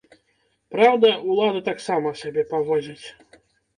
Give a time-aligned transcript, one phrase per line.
[0.75, 3.07] Праўда, улады так сама сябе паводзяць.